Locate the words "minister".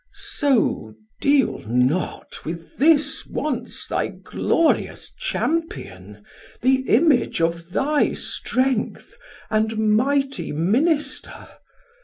10.53-11.49